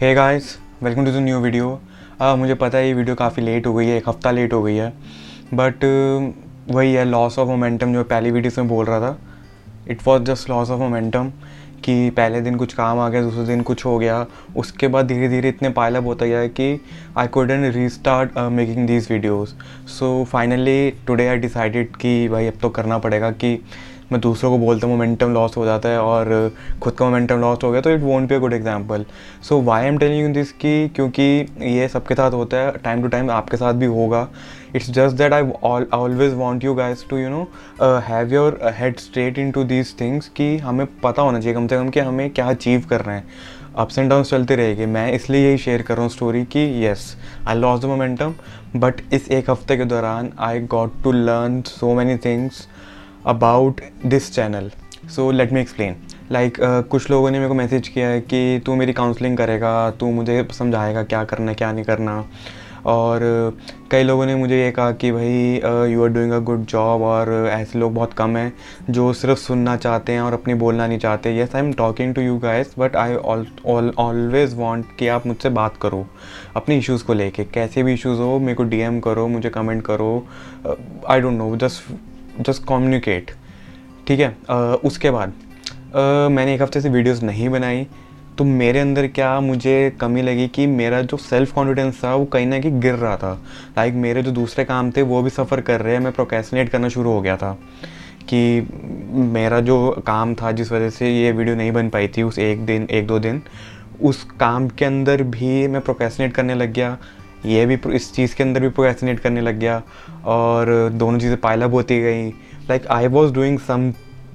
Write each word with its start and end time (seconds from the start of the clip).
Hey 0.00 0.12
guys 0.14 0.46
welcome 0.82 1.04
to 1.04 1.10
the 1.10 1.16
new 1.16 1.38
video 1.40 1.68
मुझे 2.38 2.54
पता 2.54 2.78
है 2.78 2.86
ये 2.86 2.94
वीडियो 2.94 3.14
काफ़ी 3.16 3.42
लेट 3.42 3.66
हो 3.66 3.72
गई 3.74 3.86
है 3.86 3.96
एक 3.96 4.08
हफ़्ता 4.08 4.30
लेट 4.30 4.52
हो 4.52 4.62
गई 4.62 4.74
है। 4.76 4.88
बट 5.54 5.84
uh, 5.84 6.74
वही 6.74 6.92
है 6.94 7.04
लॉस 7.04 7.38
ऑफ़ 7.38 7.48
मोमेंटम 7.48 7.92
जो 7.92 8.02
पहली 8.04 8.30
वीडियो 8.30 8.52
में 8.58 8.68
बोल 8.68 8.84
रहा 8.86 9.00
था 9.00 9.18
it 9.90 10.06
was 10.06 10.22
just 10.22 10.50
loss 10.50 10.70
of 10.70 10.80
momentum 10.80 11.30
कि 11.84 12.10
पहले 12.10 12.40
दिन 12.40 12.56
कुछ 12.56 12.74
काम 12.74 12.98
आ 12.98 13.08
गया 13.08 13.22
दूसरे 13.22 13.46
दिन 13.46 13.62
कुछ 13.62 13.84
हो 13.86 13.98
गया। 13.98 14.24
उसके 14.56 14.88
बाद 14.88 15.06
धीरे 15.06 15.28
धीरे 15.28 15.48
इतने 15.48 15.70
पायलअप 15.70 16.04
होता 16.04 16.26
गया 16.26 16.46
कि 16.48 16.80
I 17.18 17.26
couldn't 17.28 17.64
restart 17.70 18.38
making 18.52 18.86
these 18.86 19.10
videos 19.10 19.54
so 19.88 20.24
finally 20.32 20.90
today 21.06 21.28
I 21.28 21.36
decided 21.38 21.96
कि 21.96 22.28
भाई 22.28 22.46
अब 22.46 22.58
तो 22.62 22.70
करना 22.70 22.98
पड़ेगा 22.98 23.30
कि 23.30 23.58
मैं 24.12 24.20
दूसरों 24.20 24.50
को 24.50 24.58
बोलता 24.58 24.86
हूँ 24.86 24.96
मोमेंटम 24.96 25.32
लॉस 25.34 25.56
हो 25.56 25.64
जाता 25.64 25.88
है 25.88 26.00
और 26.00 26.52
खुद 26.82 26.94
का 26.94 27.04
मोमेंटम 27.04 27.40
लॉस 27.40 27.64
हो 27.64 27.70
गया 27.72 27.80
तो 27.80 27.90
it 27.90 28.00
won't 28.00 28.28
be 28.28 28.34
a 28.34 28.38
good 28.38 28.52
example 28.52 29.04
so 29.42 29.60
why 29.62 29.86
am 29.86 29.98
telling 29.98 30.22
you 30.22 30.32
this 30.34 30.52
की 30.54 30.88
क्योंकि 30.88 31.22
ये 31.62 31.88
सबके 31.88 32.14
साथ 32.14 32.32
होता 32.32 32.56
है 32.56 32.70
टाइम 32.84 33.02
टू 33.02 33.08
टाइम 33.08 33.30
आपके 33.30 33.56
साथ 33.56 33.72
भी 33.72 33.86
होगा. 33.86 34.28
It's 34.76 34.90
just 34.90 35.16
that 35.16 35.32
I 35.32 35.50
always 35.92 36.34
want 36.34 36.64
you 36.64 36.74
guys 36.74 37.04
to 37.10 37.16
you 37.16 37.28
know 37.28 37.42
have 38.06 38.32
your 38.34 38.58
head 38.78 38.98
straight 38.98 39.38
into 39.50 39.64
these 39.64 39.94
things 40.00 40.28
कि 40.36 40.56
हमें 40.58 40.86
पता 41.02 41.22
होना 41.22 41.40
चाहिए 41.40 41.54
कम 41.54 41.66
से 41.66 41.76
कम 41.76 41.88
कि 41.88 42.00
हमें 42.00 42.28
क्या 42.30 42.46
अचीव 42.46 42.84
कर 42.90 43.00
रहे 43.00 43.16
हैं। 43.16 43.26
अप्स 43.76 43.98
एंड 43.98 44.10
डाउन्स 44.10 44.30
चलते 44.30 44.56
रहेंगे। 44.56 44.86
मैं 44.86 45.10
इसलिए 45.12 45.46
यही 45.46 45.58
शेयर 45.58 45.82
कर 45.82 45.94
रहा 45.94 46.02
हूँ 46.02 46.10
स्टोरी 46.10 46.44
कि 46.44 46.60
yes 46.84 47.16
I 47.48 47.56
loss 47.56 47.80
the 47.80 47.84
momentum 47.84 48.34
but 48.76 49.00
इस 49.12 49.30
एक 49.30 49.50
हफ़्ते 49.50 49.76
के 49.76 49.84
दौरान 49.84 50.30
I 50.38 50.60
got 50.70 51.02
to 51.04 51.12
learn 51.12 51.60
so 51.66 51.94
many 51.94 52.16
things 52.24 52.66
about 53.26 53.80
this 54.06 54.32
channel 54.34 54.70
so 55.14 55.30
let 55.30 55.52
me 55.52 55.60
explain 55.60 55.96
like 56.32 56.56
कुछ 56.90 57.10
लोगों 57.10 57.30
ने 57.30 57.38
मेरे 57.38 57.48
को 57.48 57.54
मैसेज 57.54 57.88
किया 57.88 58.08
है 58.08 58.20
कि 58.20 58.60
तू 58.66 58.74
मेरी 58.76 58.92
काउंसलिंग 58.92 59.36
करेगा 59.36 59.90
तू 59.90 60.10
मुझे 60.12 60.46
समझाएगा 60.52 61.02
क्या 61.02 61.24
करना 61.24 61.52
क्या 61.52 61.72
नहीं 61.72 61.84
करना। 61.84 62.24
और 62.86 63.20
uh, 63.20 63.90
कई 63.90 64.02
लोगों 64.02 64.26
ने 64.26 64.34
मुझे 64.34 64.60
ये 64.62 64.70
कहा 64.70 64.90
कि 64.92 65.10
भाई 65.12 65.90
you 65.92 66.02
are 66.02 66.08
doing 66.08 66.32
a 66.32 66.38
good 66.40 66.64
job 66.66 67.02
और 67.02 67.30
ऐसे 67.50 67.78
लोग 67.78 67.94
बहुत 67.94 68.12
कम 68.12 68.36
हैं 68.36 68.52
जो 68.90 69.12
सिर्फ़ 69.12 69.38
सुनना 69.38 69.76
चाहते 69.76 70.12
हैं 70.12 70.20
और 70.20 70.32
अपनी 70.32 70.54
बोलना 70.54 70.86
नहीं 70.86 70.98
चाहते। 70.98 71.34
Yes 71.36 71.54
I 71.54 71.62
am 71.62 71.72
talking 71.72 72.14
to 72.14 72.22
you 72.22 72.38
guys 72.38 72.74
but 72.78 72.96
I 72.96 73.14
always 73.98 74.54
want 74.58 74.84
कि 74.98 75.08
आप 75.08 75.26
मुझसे 75.26 75.48
बात 75.50 75.76
करो 75.82 76.06
अपने 76.56 76.78
इश्यूज़ 76.78 77.04
को 77.04 77.14
लेके। 77.14 77.44
कैसे 77.44 77.82
भी 77.82 77.94
इश्यूज़ 77.94 78.20
हो 78.20 78.38
मेरे 78.38 78.54
को 78.54 78.64
डीएम 78.64 79.00
करो 79.00 79.26
मुझे 79.28 79.50
कमेंट 79.50 79.82
करो। 79.86 80.12
I 81.08 81.20
don't 81.20 81.38
know 81.38 81.56
just 81.56 81.92
just 82.40 82.62
communicate 82.68 83.30
ठीक 84.06 84.20
है? 84.20 84.36
uh, 84.36 84.84
उसके 84.84 85.10
बाद 85.10 85.28
uh, 85.28 86.30
मैंने 86.30 86.54
एक 86.54 86.62
हफ़्ते 86.62 86.80
से 86.80 86.88
वीडियोस 86.88 87.22
नहीं 87.22 87.48
बनाई 87.48 87.86
तो 88.38 88.44
मेरे 88.44 88.80
अंदर 88.80 89.06
क्या 89.06 89.28
मुझे 89.40 89.96
कमी 90.00 90.22
लगी 90.22 90.46
कि 90.48 90.66
मेरा 90.66 91.00
जो 91.02 91.16
सेल्फ 91.16 91.52
कॉन्फिडेंस 91.52 92.00
था 92.04 92.14
वो 92.14 92.24
कहीं 92.24 92.46
ना 92.46 92.58
कहीं 92.60 92.80
गिर 92.80 92.94
रहा 92.94 93.16
था। 93.16 93.32
लाइक 93.78 93.94
मेरे 93.94 94.22
जो 94.22 94.30
दूसरे 94.30 94.64
काम 94.64 94.90
थे 94.90 95.02
वो 95.02 95.22
भी 95.22 95.30
सफ़र 95.30 95.60
कर 95.60 95.80
रहे 95.80 95.94
हैं 95.94 96.00
मैं 96.00 96.12
प्रोकेसनेट 96.12 96.68
करना 96.68 96.88
शुरू 96.88 97.10
हो 97.10 97.20
गया 97.20 97.36
था। 97.36 97.58
कि 98.28 98.68
मेरा 99.32 99.60
जो 99.60 99.90
काम 100.06 100.34
था 100.34 100.52
जिस 100.52 100.72
वजह 100.72 100.90
से 100.90 101.10
ये 101.10 101.32
वीडियो 101.32 101.56
नहीं 101.56 101.72
बन 101.72 101.88
पाई 101.88 102.08
थी 102.08 102.22
उस 102.22 102.38
एक 102.38 102.64
दिन 102.66 102.86
एक 102.90 103.06
दो 103.06 103.18
दिन 103.18 103.42
उस 104.02 104.22
काम 104.40 104.68
के 104.68 104.84
अंदर 104.84 105.22
भी 105.22 105.66
मैं 105.68 105.80
प्रोकेसनेट 105.80 106.32
करने 106.32 106.54
लग 106.54 106.72
गया। 106.72 106.96
ये 107.46 107.66
भी 107.66 107.78
इस 107.94 108.12
चीज़ 108.14 108.34
के 108.36 108.42
अंदर 108.42 108.60
भी 108.60 108.68
प्रोकेसनेट 108.70 109.20
करने 109.20 109.40
लग 109.40 109.58
गया 109.58 109.82
और 110.26 110.88
दोनों 110.94 111.18
चीज़ें 111.18 111.36
पाइलअप 111.40 111.72
होती 111.72 112.00
गई। 112.02 112.28
Like 112.68 112.86
I 112.86 113.06
was 113.08 113.32
doing 113.34 113.58
some 113.60 113.92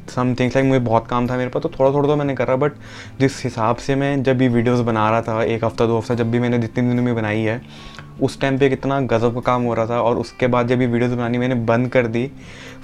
some 0.10 0.34
things 0.36 0.56
like 0.56 0.68
मुझे 0.68 0.80
बहुत 0.80 1.08
काम 1.08 1.28
था 1.30 1.36
मेरे 1.38 1.50
पास 1.50 1.64
तो 1.64 1.70
थोड़ा 1.70 1.92
थोड़ा 1.92 2.08
तो 2.08 2.16
मैंने 2.16 2.36
करा 2.36 2.56
बट 2.56 2.74
जिस 3.20 3.44
हिसाब 3.44 3.76
से 3.78 3.96
मैं 3.96 4.22
जब 4.24 4.38
भी 4.38 4.48
वीडियोस 4.48 4.80
बना 4.80 5.10
रहा 5.10 5.22
था, 5.22 5.44
एक 5.44 5.64
हफ़्ता, 5.66 5.86
दो 5.86 5.98
हफ़्ता, 5.98 6.16
जब 6.16 6.32
भी 6.32 6.40
मैंने 6.40 6.60
जितने 6.60 6.90
दिनों 6.90 7.04
में 7.04 7.16
बनाई 7.16 7.42
है, 7.42 7.62
उस 8.22 8.40
टाइम 8.42 8.58
पे 8.58 8.70
कितना 8.70 9.00
गज़ब 9.02 9.34
का 9.36 9.42
काम 9.42 9.64
हो 9.64 9.74
रहा 9.74 9.86
था 9.86 10.02
और 10.02 10.18
उसके 10.18 10.48
बाद 10.48 10.68
जब 10.68 10.82
ये 10.82 10.88
वीडियोस 10.88 11.12
बनानी 11.12 11.38
मैंने 11.38 11.56
बंद 11.66 11.90
कर 11.90 12.08
दी 12.08 12.30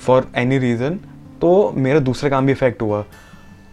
फॉर 0.06 0.32
एनी 0.38 0.58
रीज़न 0.58 1.00
तो 1.42 1.72
मेरा 1.78 2.00
दूसरा 2.00 2.30
काम 2.30 2.46
भी 2.46 2.52
इफ़ेक्ट 2.52 2.82
हुआ। 2.82 3.04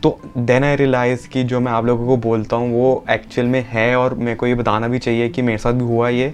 तो 0.04 0.19
देन 0.38 0.65
आई 0.65 0.76
रियलाइज़ 0.76 1.26
कि 1.28 1.42
जो 1.44 1.59
मैं 1.60 1.72
आप 1.72 1.84
लोगों 1.87 2.06
को 2.06 2.16
बोलता 2.16 2.56
हूँ, 2.56 2.70
वो 2.72 3.04
एक्चुअल 3.10 3.47
में 3.47 3.65
है 3.69 3.97
और 3.97 4.15
मेरे 4.15 4.34
को 4.34 4.47
ये 4.47 4.54
बताना 4.54 4.88
भी 4.88 4.98
चाहिए 4.98 5.28
कि 5.28 5.42
मेरे 5.42 5.59
साथ 5.59 5.72
भी 5.72 5.84
हुआ 5.84 6.09
ये 6.09 6.28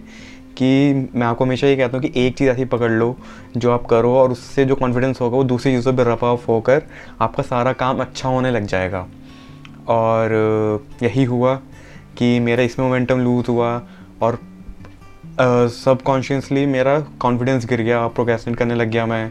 कि 0.57 1.11
मैं 1.15 1.27
आपको 1.27 1.45
हमेशा 1.45 1.67
ये 1.67 1.77
कहता 1.77 1.97
हूँ 1.97 2.05
कि 2.05 2.21
एक 2.21 2.37
चीज़ 2.39 2.49
ऐसी 2.49 2.65
पकड़ 2.65 2.91
लो 2.91 3.17
जो 3.57 3.71
आप 3.73 3.85
करो 3.87 4.15
और 4.15 4.33
उससे 4.33 4.65
जो 4.65 4.75
कॉन्फिडेंस 4.75 5.21
होगा 5.21 5.37
वो 5.37 5.45
दूसरी 5.45 5.73
चीज़ों 5.73 5.93
पर 5.93 6.07
रफ 6.07 6.25
ऑफ़ 6.25 6.47
होकर 6.47 6.83
आपका 7.21 7.43
सारा 7.43 7.73
काम 7.75 8.01
अच्छा 8.01 8.29
होने 8.29 8.51
लग 8.51 8.67
जाएगा। 8.67 9.07
और 9.89 10.35
यही 11.03 11.25
हुआ 11.25 11.55
कि 12.19 12.39
मेरा 12.41 12.63
इसमें 12.63 12.87
मोमेंटम 12.87 13.21
लूज 13.21 13.49
हुआ 13.49 13.73
और 14.23 14.39
सब 15.71 16.03
कॉन्शियसली 16.05 16.67
मेरा 16.67 16.99
कॉन्फिडेंस 17.21 17.67
गिर 17.67 17.83
गया 17.83 18.07
प्रोग्रेसमेंट 18.09 18.59
करने 18.59 18.75
लग 18.75 18.91
गया 18.91 19.07
मैं। 19.07 19.31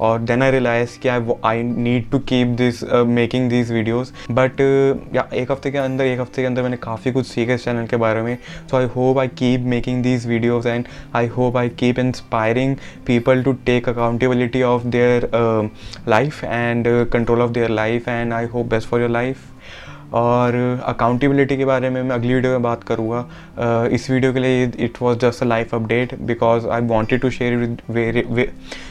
और 0.00 0.18
देन 0.20 0.42
आई 0.42 0.50
रियलाइज़ 0.50 0.98
कि 1.00 1.08
I 1.08 1.20
I 1.44 1.62
need 1.62 2.10
to 2.10 2.18
keep 2.28 2.48
this 2.58 2.82
making 3.08 3.48
this 3.50 3.70
videos 3.70 4.12
but 4.30 4.60
या 5.14 5.28
एक 5.34 5.50
हफ़्ते 5.52 5.70
के 5.70 5.78
अंदर, 5.78 6.04
एक 6.04 6.20
हफ़्ते 6.20 6.42
के 6.42 6.46
अंदर 6.46 6.62
मैंने 6.62 6.76
काफ़ी 6.76 7.12
कुछ 7.12 7.26
सीखा 7.26 7.54
इस 7.54 7.64
चैनल 7.64 7.86
के 7.86 7.96
बारे 7.96 8.22
में। 8.22 8.36
So 8.70 8.76
I 8.76 8.86
hope 8.96 9.18
I 9.18 9.28
keep 9.28 9.60
making 9.66 10.02
this 10.02 10.26
videos 10.26 10.68
and 10.68 10.84
I 11.16 11.26
hope 11.36 11.56
I 11.56 11.68
keep 11.78 11.98
inspiring 11.98 12.76
people 13.06 13.42
to 13.42 13.52
take 13.66 13.88
accountability 13.88 14.62
of 14.62 14.86
their 14.86 15.28
life 16.08 16.44
and 16.44 16.86
control 17.12 17.40
of 17.42 17.50
their 17.50 17.70
life 17.70 18.08
and 18.08 18.32
I 18.32 18.44
hope 18.44 18.66
best 18.66 18.88
for 18.88 19.00
your 19.00 19.10
life 19.10 19.50
और 20.12 20.54
accountability 20.86 21.56
के 21.56 21.64
बारे 21.64 21.90
में 21.90 22.02
मैं 22.02 22.14
अगली 22.14 22.34
video 22.34 22.52
में 22.52 22.62
बात 22.62 22.84
करूँगा। 22.84 23.88
इस 23.92 24.10
वीडियो 24.10 24.32
के 24.32 24.40
लिए 24.40 24.64
it 24.78 25.02
was 25.02 25.18
just 25.18 25.42
a 25.42 25.46
life 25.46 25.74
update 25.74 26.14
because 26.22 26.66
I 26.68 26.80
wanted 26.88 27.20
to 27.20 27.30
share 27.30 27.56
with 27.56 28.50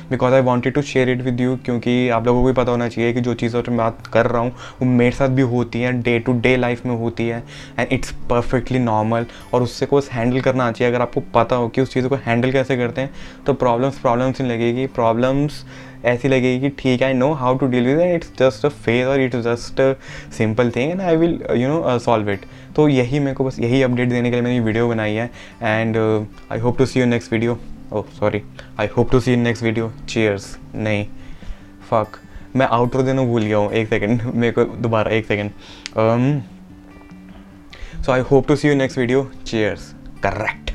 because 0.09 0.33
I 0.33 0.41
wanted 0.41 0.73
to 0.73 0.81
share 0.83 1.09
it 1.09 1.21
with 1.21 1.41
you 1.41 1.55
क्योंकि 1.65 2.09
आप 2.09 2.25
लोगों 2.27 2.41
को 2.41 2.47
भी 2.47 2.53
पता 2.53 2.71
होना 2.71 2.87
चाहिए 2.87 3.13
कि 3.13 3.21
जो 3.21 3.33
चीज़ों 3.33 3.61
पर 3.61 3.69
मैं 3.69 3.77
बात 3.77 4.07
कर 4.13 4.25
रहा 4.25 4.41
हूँ, 4.41 4.51
वो 4.51 4.85
मेरे 4.87 5.11
साथ 5.11 5.29
भी 5.29 5.41
होती 5.51 5.81
हैं 5.81 6.01
डे 6.01 6.17
टू 6.19 6.33
डे 6.41 6.55
लाइफ 6.57 6.85
में 6.85 6.95
होती 6.97 7.27
है 7.27 7.43
एंड 7.79 7.87
इट्स 7.91 8.11
परफेक्टली 8.29 8.79
नॉर्मल 8.79 9.25
और 9.53 9.63
उससे 9.63 9.85
को 9.85 9.99
हैंडल 10.11 10.41
करना 10.41 10.71
चाहिए। 10.71 10.93
अगर 10.93 11.01
आपको 11.01 11.21
पता 11.35 11.55
हो 11.55 11.67
कि 11.69 11.81
उस 11.81 11.93
चीज़ 11.93 12.07
को 12.07 12.15
हैंडल 12.25 12.51
कैसे 12.51 12.77
करते 12.77 13.01
हैं 13.01 13.13
तो 13.45 13.53
प्रॉब्लम्स 13.55 13.99
प्रॉब्लम्स 13.99 14.41
नहीं 14.41 14.51
लगेगी। 14.51 14.85
प्रॉब्लम्स 14.95 15.63
ऐसी 16.05 16.27
लगेगी 16.27 16.59
कि 16.59 16.75
ठीक 16.77 17.03
I 17.03 17.13
know 17.13 17.33
how 17.33 17.57
to 17.57 17.67
deal 17.67 17.87
with 17.87 17.99
it's 17.99 18.31
just 18.39 18.65
a 18.65 18.69
phase 18.69 19.07
और 19.07 19.21
it's 19.21 19.37
just 19.37 19.81
a 19.81 19.93
simple 20.37 20.71
thing 20.71 20.91
and 20.91 21.01
I 21.01 21.15
will 21.15 21.43
you 21.55 21.67
know 21.67 21.99
solve 21.99 22.29
it 22.29 22.39
तो 22.75 22.87
यही 22.87 23.19
मेरे 23.19 23.33
को 23.33 23.43
बस 23.43 23.59
यही 23.59 23.81
अपडेट 23.81 24.09
देने 24.09 24.29
के 24.29 24.35
लिए 24.35 24.41
मैंने 24.41 24.59
वीडियो 24.59 24.87
बनाई 24.89 25.13
है 25.13 25.31
and 25.61 25.97
I 26.51 26.59
hope 26.59 26.77
to 26.77 26.85
see 26.85 26.99
you 26.99 27.05
next 27.05 27.33
video 27.33 27.59
oh 27.93 28.03
sorry 28.19 28.41
I 28.79 28.87
hope 28.97 29.11
to 29.11 29.19
see 29.19 29.31
you 29.31 29.37
next 29.37 29.63
video 29.63 29.93
cheers 30.09 30.57
नहीं. 30.75 31.05
फक 31.89 32.07
मैं 32.55 32.65
आउटरो 32.65 33.03
देना 33.03 33.21
भूल 33.21 33.41
गया 33.41 33.57
हूँ. 33.57 33.71
एक 33.71 33.89
सेकेंड 33.89 34.21
मेरे 34.35 34.51
को 34.51 34.63
दोबारा 34.63 35.11
एक 35.11 35.25
second 35.25 35.51
so 38.05 38.11
I 38.11 38.21
hope 38.21 38.47
to 38.47 38.55
see 38.55 38.67
you 38.67 38.75
next 38.75 38.97
video 38.97 39.31
cheers 39.45 39.93
correct 40.23 40.70